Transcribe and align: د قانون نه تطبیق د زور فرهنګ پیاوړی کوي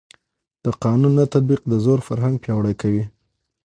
د 0.63 0.65
قانون 0.83 1.13
نه 1.19 1.25
تطبیق 1.33 1.61
د 1.67 1.73
زور 1.85 1.99
فرهنګ 2.07 2.35
پیاوړی 2.43 2.75
کوي 2.81 3.03